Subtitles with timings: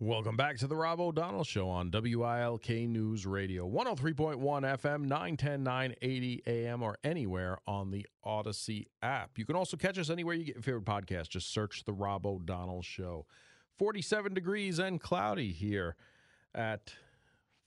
[0.00, 6.42] Welcome back to the Rob O'Donnell Show on WILK News Radio, 103.1 FM, 910, 980
[6.46, 9.36] AM, or anywhere on the Audacy app.
[9.36, 11.30] You can also catch us anywhere you get your favorite podcast.
[11.30, 13.26] Just search the Rob O'Donnell Show.
[13.76, 15.96] 47 degrees and cloudy here
[16.54, 16.94] at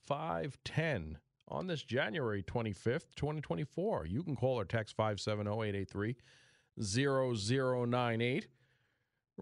[0.06, 1.18] 510
[1.48, 4.06] on this January 25th, 2024.
[4.06, 6.16] You can call or text 570 883
[6.80, 8.48] 0098.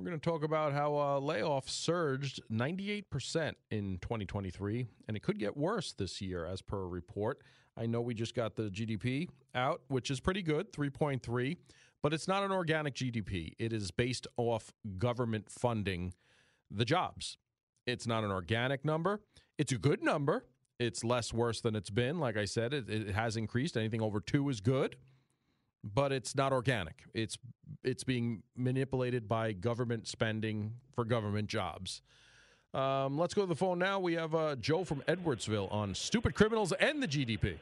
[0.00, 5.38] We're going to talk about how uh, layoffs surged 98% in 2023, and it could
[5.38, 7.42] get worse this year, as per a report.
[7.76, 11.54] I know we just got the GDP out, which is pretty good, 3.3,
[12.02, 13.52] but it's not an organic GDP.
[13.58, 16.14] It is based off government funding
[16.70, 17.36] the jobs.
[17.86, 19.20] It's not an organic number.
[19.58, 20.46] It's a good number.
[20.78, 22.18] It's less worse than it's been.
[22.18, 23.76] Like I said, it, it has increased.
[23.76, 24.96] Anything over two is good
[25.82, 27.04] but it's not organic.
[27.14, 27.38] It's
[27.82, 32.02] it's being manipulated by government spending for government jobs.
[32.72, 33.98] Um, let's go to the phone now.
[33.98, 37.56] We have uh, Joe from Edwardsville on stupid criminals and the GDP.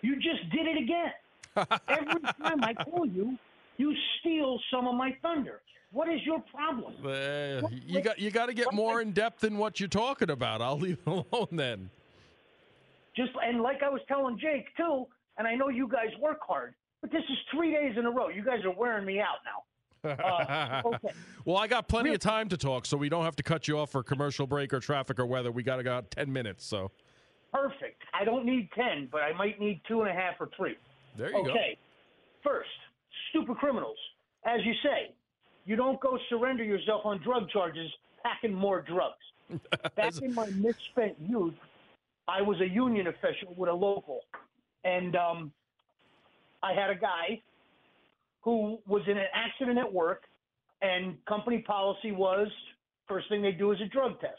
[0.00, 1.12] You just did it again.
[1.88, 3.38] Every time I call you,
[3.76, 5.60] you steal some of my thunder.
[5.92, 6.94] What is your problem?
[7.04, 10.62] Uh, you got you got to get more in depth in what you're talking about.
[10.62, 11.90] I'll leave it alone then.
[13.14, 16.74] Just and like I was telling Jake too, and I know you guys work hard.
[17.02, 18.28] But this is three days in a row.
[18.28, 19.62] You guys are wearing me out now.
[20.04, 21.14] Uh, okay.
[21.44, 23.68] well, I got plenty Real- of time to talk, so we don't have to cut
[23.68, 25.52] you off for commercial break or traffic or weather.
[25.52, 26.90] We got about ten minutes, so.
[27.52, 28.02] Perfect.
[28.12, 30.74] I don't need ten, but I might need two and a half or three.
[31.16, 31.44] There you okay.
[31.46, 31.50] go.
[31.52, 31.78] Okay.
[32.42, 32.70] First,
[33.30, 33.96] stupid criminals.
[34.44, 35.14] As you say,
[35.66, 37.88] you don't go surrender yourself on drug charges
[38.24, 39.60] packing more drugs.
[39.94, 41.54] Back in my misspent youth,
[42.26, 44.20] I was a union official with a local,
[44.84, 45.52] and um,
[46.62, 47.40] I had a guy
[48.42, 50.24] who was in an accident at work,
[50.80, 52.48] and company policy was
[53.08, 54.32] first thing they do is a drug test.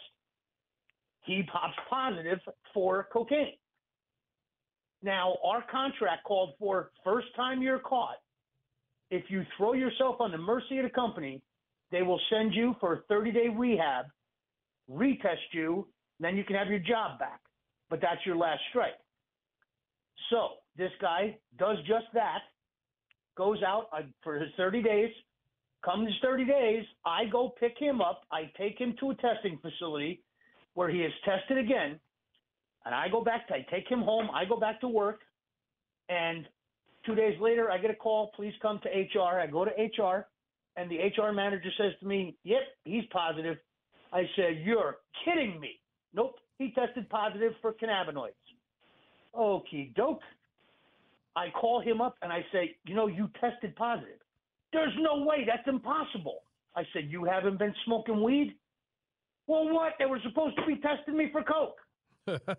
[1.26, 2.40] He pops positive
[2.74, 3.56] for cocaine.
[5.02, 8.18] Now, our contract called for first time you're caught,
[9.10, 11.42] if you throw yourself on the mercy of the company,
[11.92, 14.06] they will send you for a 30 day rehab,
[14.90, 15.88] retest you,
[16.20, 17.42] then you can have your job back.
[17.90, 18.98] But that's your last strike.
[20.30, 22.40] So this guy does just that,
[23.38, 25.10] goes out uh, for his 30 days.
[25.84, 28.22] Comes 30 days, I go pick him up.
[28.32, 30.24] I take him to a testing facility
[30.76, 32.00] where he is tested again.
[32.86, 34.30] And I go back, I take him home.
[34.34, 35.20] I go back to work.
[36.10, 36.48] And
[37.06, 38.32] two days later, I get a call.
[38.36, 39.40] Please come to HR.
[39.40, 40.28] I go to HR.
[40.76, 43.58] And the HR manager says to me, Yep, he's positive.
[44.12, 45.80] I said, You're kidding me.
[46.14, 48.32] Nope, he tested positive for cannabinoids.
[49.36, 50.22] Okie doke.
[51.36, 54.20] I call him up and I say, you know, you tested positive.
[54.72, 55.46] There's no way.
[55.46, 56.40] That's impossible.
[56.76, 58.56] I said, you haven't been smoking weed?
[59.48, 59.94] Well, what?
[60.00, 61.78] They were supposed to be testing me for coke.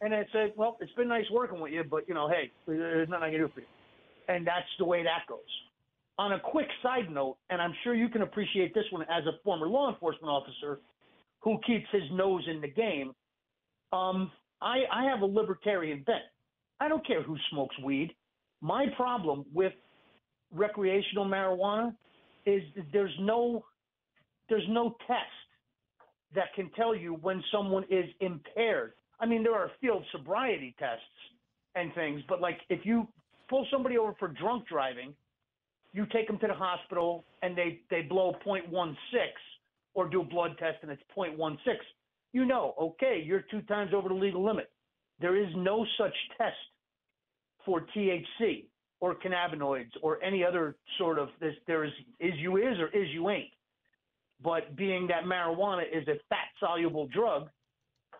[0.00, 3.08] and I said, well, it's been nice working with you, but, you know, hey, there's
[3.08, 3.66] nothing I can do for you.
[4.28, 5.40] And that's the way that goes.
[6.18, 9.32] On a quick side note, and I'm sure you can appreciate this one as a
[9.44, 10.78] former law enforcement officer
[11.40, 13.12] who keeps his nose in the game.
[13.92, 14.30] Um,
[14.62, 16.22] I, I have a libertarian bent.
[16.80, 18.14] I don't care who smokes weed.
[18.60, 19.72] My problem with
[20.52, 21.94] recreational marijuana
[22.46, 22.62] is
[22.92, 23.64] there's no
[24.48, 25.20] there's no test
[26.34, 28.92] that can tell you when someone is impaired.
[29.20, 31.04] I mean, there are field sobriety tests
[31.74, 33.06] and things, but like if you
[33.48, 35.14] pull somebody over for drunk driving,
[35.92, 38.94] you take them to the hospital and they they blow 0.16
[39.94, 41.58] or do a blood test and it's 0.16
[42.32, 44.70] you know, okay, you're two times over the legal limit.
[45.20, 46.56] There is no such test
[47.64, 48.66] for THC
[49.00, 51.54] or cannabinoids or any other sort of this.
[51.66, 53.52] There is is you is or is you ain't.
[54.42, 57.48] But being that marijuana is a fat soluble drug,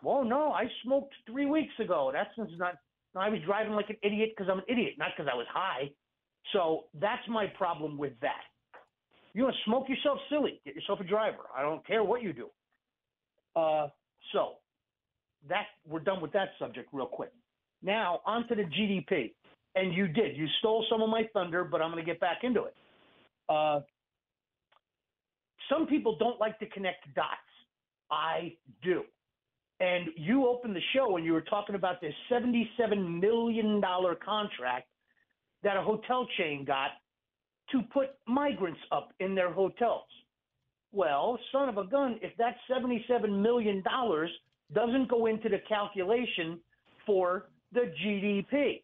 [0.01, 2.11] well, no, I smoked three weeks ago.
[2.13, 2.75] That's not.
[3.15, 5.91] I was driving like an idiot because I'm an idiot, not because I was high.
[6.51, 8.41] So that's my problem with that.
[9.33, 10.61] You want to smoke yourself silly?
[10.65, 11.43] Get yourself a driver.
[11.55, 12.49] I don't care what you do.
[13.55, 13.87] Uh,
[14.31, 14.53] so
[15.49, 17.31] that we're done with that subject real quick.
[17.81, 19.33] Now onto the GDP,
[19.75, 20.37] and you did.
[20.37, 22.75] You stole some of my thunder, but I'm going to get back into it.
[23.49, 23.81] Uh,
[25.69, 27.29] some people don't like to connect dots.
[28.11, 28.53] I
[28.83, 29.03] do.
[29.79, 33.81] And you opened the show and you were talking about this $77 million
[34.23, 34.87] contract
[35.63, 36.91] that a hotel chain got
[37.71, 40.05] to put migrants up in their hotels.
[40.93, 43.83] Well, son of a gun, if that $77 million
[44.73, 46.59] doesn't go into the calculation
[47.05, 48.83] for the GDP,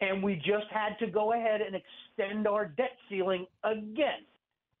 [0.00, 4.22] and we just had to go ahead and extend our debt ceiling again.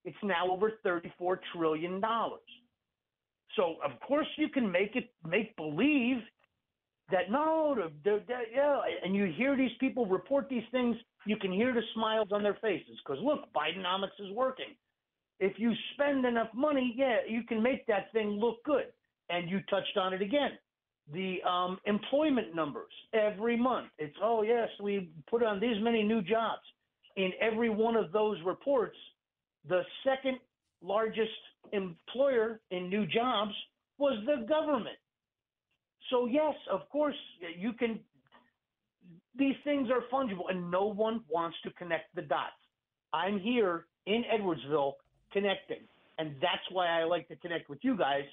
[0.04, 2.00] It's now over $34 trillion.
[3.56, 6.18] So of course you can make it make believe
[7.10, 11.36] that no, the, the, the, yeah, and you hear these people report these things, you
[11.36, 14.76] can hear the smiles on their faces because look, Bidenomics is working.
[15.38, 18.86] If you spend enough money, yeah, you can make that thing look good.
[19.28, 20.52] And you touched on it again.
[21.12, 23.88] The um, employment numbers every month.
[23.98, 26.62] It's oh yes, we put on these many new jobs.
[27.16, 28.96] In every one of those reports,
[29.68, 30.38] the second
[30.82, 31.30] largest
[31.72, 33.52] employer in new jobs
[33.98, 34.96] was the government.
[36.10, 37.16] So yes, of course
[37.56, 38.00] you can.
[39.38, 42.52] These things are fungible, and no one wants to connect the dots.
[43.12, 44.94] I'm here in Edwardsville
[45.32, 45.80] connecting,
[46.18, 48.24] and that's why I like to connect with you guys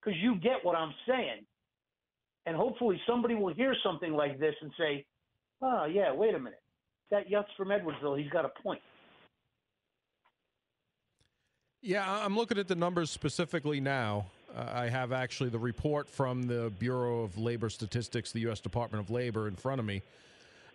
[0.00, 1.44] because you get what I'm saying,
[2.46, 5.06] and hopefully somebody will hear something like this and say,
[5.62, 6.62] "Oh yeah, wait a minute,
[7.10, 8.18] that yuck's from Edwardsville.
[8.20, 8.80] He's got a point."
[11.82, 14.26] Yeah, I'm looking at the numbers specifically now.
[14.54, 18.60] Uh, I have actually the report from the Bureau of Labor Statistics, the U.S.
[18.60, 20.02] Department of Labor, in front of me,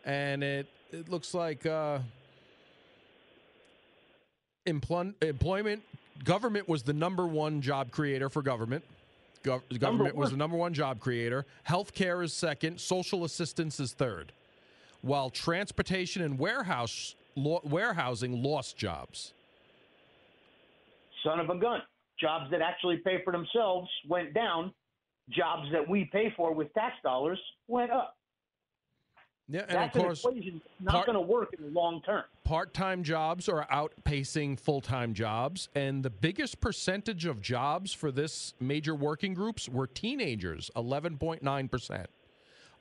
[0.03, 1.99] and it it looks like uh,
[4.65, 5.83] empl- employment
[6.23, 8.83] government was the number one job creator for government.
[9.43, 11.45] Gov- government was the number one job creator.
[11.67, 12.79] Healthcare is second.
[12.79, 14.31] Social assistance is third,
[15.01, 19.33] while transportation and warehouse lo- warehousing lost jobs.
[21.23, 21.81] Son of a gun
[22.19, 24.73] jobs that actually pay for themselves went down.
[25.29, 28.14] Jobs that we pay for with tax dollars went up.
[29.47, 32.23] Yeah, and That's of course, an not going to work in the long term.
[32.43, 38.95] part-time jobs are outpacing full-time jobs and the biggest percentage of jobs for this major
[38.95, 42.05] working groups were teenagers 11.9%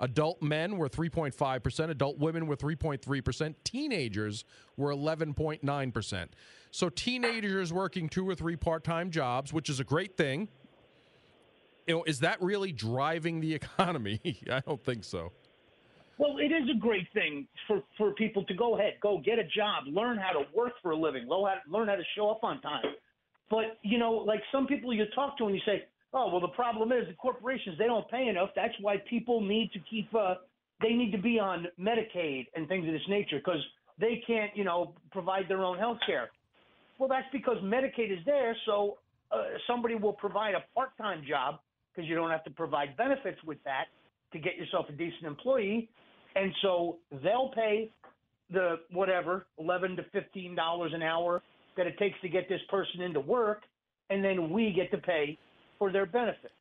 [0.00, 4.44] adult men were 3.5% adult women were 3.3% teenagers
[4.78, 6.28] were 11.9%
[6.70, 10.48] so teenagers working two or three part-time jobs which is a great thing
[11.86, 14.20] you know is that really driving the economy?
[14.50, 15.32] I don't think so
[16.18, 19.44] Well, it is a great thing for, for people to go ahead, go get a
[19.44, 22.84] job, learn how to work for a living, learn how, to show up on time.
[23.50, 26.48] But, you know, like some people you talk to and you say, oh, well, the
[26.48, 28.50] problem is the corporations, they don't pay enough.
[28.54, 30.36] That's why people need to keep, uh,
[30.80, 33.60] they need to be on Medicaid and things of this nature because
[33.98, 36.30] they can't, you know, provide their own health care.
[36.98, 38.98] Well, that's because Medicaid is there, so
[39.32, 41.58] uh, somebody will provide a part time job
[41.94, 43.86] because you don't have to provide benefits with that
[44.34, 45.88] to get yourself a decent employee.
[46.36, 47.90] And so they'll pay
[48.50, 51.42] the whatever, 11 to $15 an hour
[51.76, 53.62] that it takes to get this person into work.
[54.10, 55.38] And then we get to pay
[55.78, 56.52] for their benefits.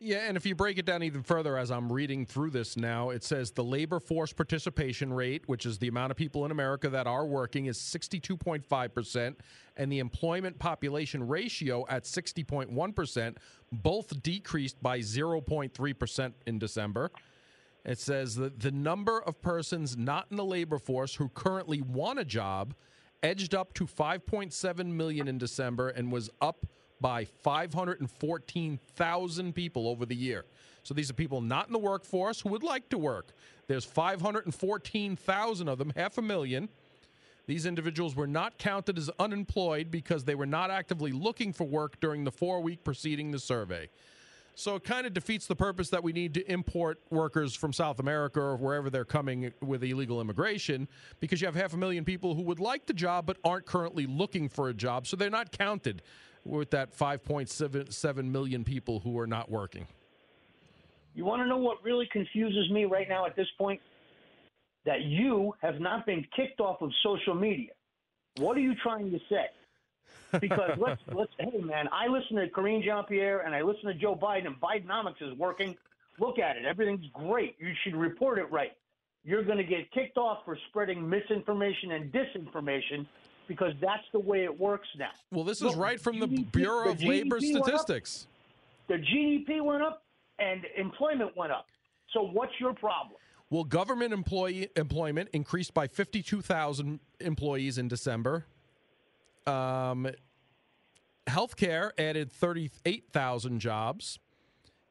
[0.00, 3.10] Yeah, and if you break it down even further, as I'm reading through this now,
[3.10, 6.88] it says the labor force participation rate, which is the amount of people in America
[6.88, 9.34] that are working, is 62.5%,
[9.76, 13.36] and the employment population ratio at 60.1%,
[13.72, 17.10] both decreased by 0.3% in December.
[17.84, 22.20] It says that the number of persons not in the labor force who currently want
[22.20, 22.72] a job
[23.24, 26.66] edged up to 5.7 million in December and was up
[27.00, 30.44] by 514,000 people over the year.
[30.82, 33.32] So these are people not in the workforce who would like to work.
[33.66, 36.68] There's 514,000 of them, half a million.
[37.46, 42.00] These individuals were not counted as unemployed because they were not actively looking for work
[42.00, 43.88] during the four week preceding the survey.
[44.58, 48.00] So it kind of defeats the purpose that we need to import workers from South
[48.00, 50.88] America or wherever they're coming with illegal immigration
[51.20, 54.04] because you have half a million people who would like the job but aren't currently
[54.04, 55.06] looking for a job.
[55.06, 56.02] So they're not counted
[56.44, 59.86] with that 5.7 million people who are not working.
[61.14, 63.80] You want to know what really confuses me right now at this point?
[64.86, 67.70] That you have not been kicked off of social media.
[68.38, 69.46] What are you trying to say?
[70.40, 73.94] Because let's let's hey man, I listen to Karine Jean Pierre and I listen to
[73.94, 75.76] Joe Biden and Bidenomics is working.
[76.18, 76.64] Look at it.
[76.64, 77.56] Everything's great.
[77.58, 78.72] You should report it right.
[79.24, 83.06] You're going to get kicked off for spreading misinformation and disinformation
[83.46, 85.10] because that's the way it works now.
[85.30, 87.42] Well, this is Look, right from the GDP Bureau of the Labor up.
[87.42, 88.26] Statistics.
[88.88, 90.02] The GDP went up
[90.38, 91.66] and employment went up.
[92.12, 93.16] So what's your problem?
[93.50, 98.44] Well, government employee employment increased by 52,000 employees in December.
[99.46, 100.08] Um,
[101.28, 104.18] healthcare added 38,000 jobs.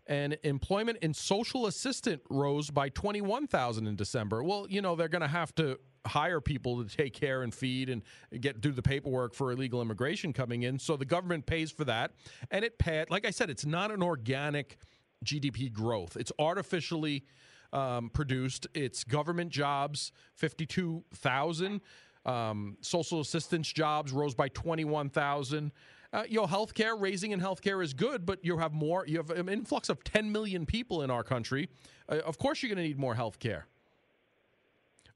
[0.10, 4.42] And employment in social assistant rose by 21,000 in December.
[4.42, 7.90] Well, you know, they're going to have to hire people to take care and feed
[7.90, 8.02] and
[8.40, 10.80] get do the paperwork for illegal immigration coming in.
[10.80, 12.12] So the government pays for that.
[12.52, 14.78] And it paid, like I said, it's not an organic
[15.26, 16.16] GDP growth.
[16.16, 17.26] It's artificially
[17.74, 18.68] um, produced.
[18.74, 21.82] It's government jobs, 52,000.
[22.28, 25.72] Um, social assistance jobs rose by 21,000.
[26.14, 29.06] Uh, you know, healthcare raising in healthcare is good, but you have more.
[29.08, 31.70] You have an influx of 10 million people in our country.
[32.10, 33.64] Uh, of course, you're going to need more healthcare.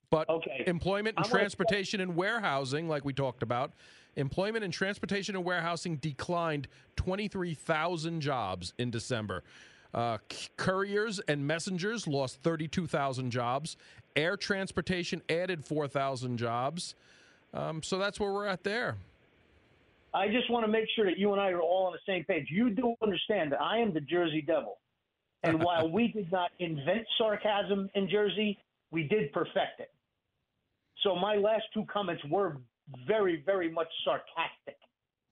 [0.10, 0.64] But Okay.
[0.68, 3.74] employment and I'm gonna- transportation and warehousing, like we talked about,
[4.18, 9.44] employment and transportation and warehousing declined 23,000 jobs in December.
[9.94, 13.78] Uh, c- couriers and messengers lost 32,000 jobs.
[14.16, 16.96] Air transportation added 4,000 jobs.
[17.54, 18.96] Um, so that's where we're at there.
[20.14, 22.24] I just want to make sure that you and I are all on the same
[22.26, 22.48] page.
[22.50, 24.78] You do understand that I am the Jersey Devil.
[25.44, 28.58] And while we did not invent sarcasm in Jersey,
[28.92, 29.92] we did perfect it.
[31.04, 32.58] So my last two comments were
[33.08, 34.78] very, very much sarcastic.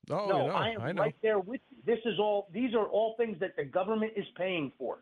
[0.09, 1.03] Oh, no, know, I am I know.
[1.03, 1.77] right there with you.
[1.85, 4.99] This is all these are all things that the government is paying for.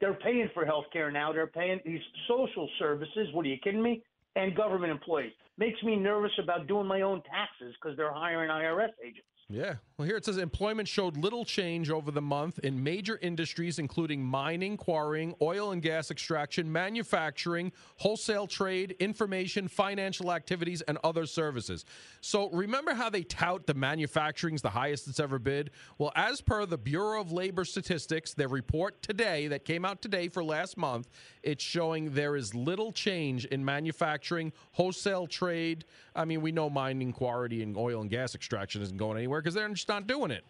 [0.00, 1.32] They're paying for health care now.
[1.32, 3.28] They're paying these social services.
[3.32, 4.02] What are you kidding me?
[4.36, 5.32] And government employees.
[5.58, 9.26] Makes me nervous about doing my own taxes because they're hiring IRS agents.
[9.48, 9.74] Yeah.
[9.96, 14.22] Well, here it says employment showed little change over the month in major industries, including
[14.22, 21.84] mining, quarrying, oil and gas extraction, manufacturing, wholesale trade, information, financial activities, and other services.
[22.20, 25.70] So remember how they tout the manufacturing's the highest it's ever been?
[25.96, 30.28] Well, as per the Bureau of Labor Statistics, their report today that came out today
[30.28, 31.08] for last month,
[31.42, 35.84] it's showing there is little change in manufacturing, wholesale trade.
[36.14, 39.54] I mean, we know mining, quarry, and oil and gas extraction isn't going anywhere because
[39.54, 40.44] they're just not doing it.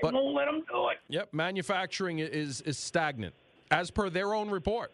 [0.00, 0.98] But- They won't let them do it.
[1.08, 3.34] Yep, manufacturing is is stagnant,
[3.70, 4.92] as per their own report.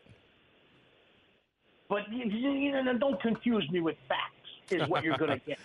[1.88, 4.34] But you, know, don't confuse me with facts.
[4.70, 5.58] Is what you're going to get.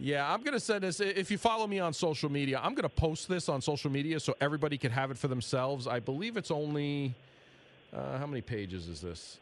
[0.00, 1.00] Yeah, I'm gonna send this.
[1.00, 4.36] If you follow me on social media, I'm gonna post this on social media so
[4.40, 5.88] everybody can have it for themselves.
[5.88, 7.16] I believe it's only
[7.92, 9.40] uh, how many pages is this?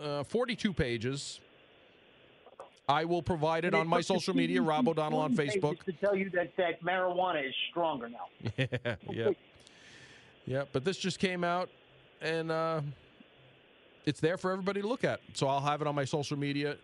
[0.00, 1.40] Uh, 42 pages.
[2.88, 5.82] I will provide it on my social media, Rob O'Donnell on Facebook.
[5.84, 8.26] To tell you that, that marijuana is stronger now.
[8.56, 9.30] Yeah, yeah,
[10.44, 10.64] yeah.
[10.72, 11.70] But this just came out,
[12.20, 12.80] and uh,
[14.06, 15.20] it's there for everybody to look at.
[15.34, 16.76] So I'll have it on my social media.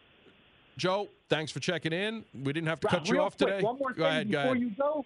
[0.76, 2.24] Joe, thanks for checking in.
[2.34, 3.62] We didn't have to Rob, cut you off quick, today.
[3.64, 4.62] One more go thing ahead, go before ahead.
[4.62, 5.04] you go.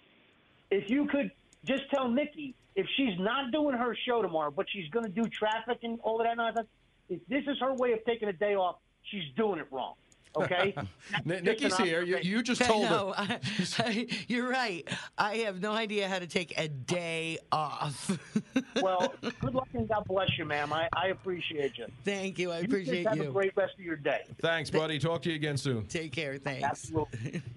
[0.69, 1.31] If you could
[1.65, 5.23] just tell Nikki if she's not doing her show tomorrow, but she's going to do
[5.29, 6.67] traffic and all of that nonsense,
[7.09, 9.95] if this is her way of taking a day off, she's doing it wrong.
[10.35, 10.73] Okay?
[11.29, 12.03] N- Nikki's here.
[12.03, 13.13] You, you just told I her.
[13.17, 13.39] I,
[13.79, 14.87] I, you're right.
[15.17, 18.17] I have no idea how to take a day off.
[18.81, 20.71] well, good luck and God bless you, ma'am.
[20.73, 21.85] I, I appreciate you.
[22.05, 22.51] Thank you.
[22.51, 23.29] I You appreciate just have you.
[23.29, 24.21] a great rest of your day.
[24.41, 24.99] Thanks, buddy.
[24.99, 25.85] Talk to you again soon.
[25.87, 26.37] Take care.
[26.37, 26.63] Thanks.
[26.63, 27.41] Absolutely.